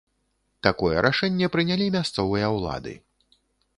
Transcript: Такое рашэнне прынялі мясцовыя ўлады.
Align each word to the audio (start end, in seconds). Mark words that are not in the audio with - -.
Такое 0.67 1.03
рашэнне 1.07 1.49
прынялі 1.57 1.91
мясцовыя 1.97 2.47
ўлады. 2.57 2.93